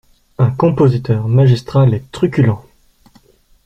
[0.39, 2.65] un compositeur magistral et truculent!